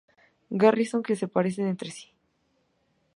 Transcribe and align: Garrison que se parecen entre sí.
Garrison 0.61 1.05
que 1.07 1.19
se 1.21 1.31
parecen 1.35 1.65
entre 1.73 1.89
sí. 1.97 2.07